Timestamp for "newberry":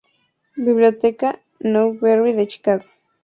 1.59-2.33